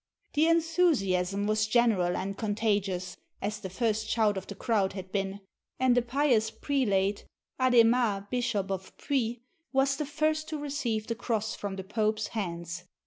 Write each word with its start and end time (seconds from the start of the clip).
"The 0.33 0.47
enthusiasm 0.47 1.45
was 1.45 1.67
general 1.67 2.17
and 2.17 2.35
contagious, 2.35 3.17
as 3.39 3.59
the 3.59 3.69
first 3.69 4.09
shout 4.09 4.35
of 4.35 4.47
the 4.47 4.55
crowd 4.55 4.93
had 4.93 5.11
been; 5.11 5.41
and 5.79 5.95
a 5.95 6.01
pious 6.01 6.49
prelate, 6.49 7.25
Adhemar, 7.59 8.27
Bishop 8.31 8.71
of 8.71 8.97
Puy, 8.97 9.43
was 9.71 9.97
the 9.97 10.07
first 10.07 10.49
to 10.49 10.57
receive 10.57 11.05
the 11.05 11.13
cross 11.13 11.55
from 11.55 11.75
the 11.75 11.83
Pope's 11.83 12.29
hands. 12.29 12.85